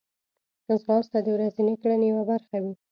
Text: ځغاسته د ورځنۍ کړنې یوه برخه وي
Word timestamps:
ځغاسته 0.81 1.17
د 1.25 1.27
ورځنۍ 1.35 1.75
کړنې 1.81 2.05
یوه 2.11 2.23
برخه 2.31 2.57
وي 2.63 2.73